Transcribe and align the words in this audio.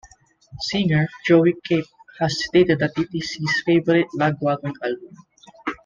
Singer, 0.61 1.07
Joey 1.27 1.53
Cape 1.63 1.85
has 2.19 2.43
stated 2.45 2.79
that 2.79 2.97
it 2.97 3.09
is 3.13 3.33
his 3.35 3.61
favorite 3.63 4.07
Lagwagon 4.17 4.73
album. 4.83 5.13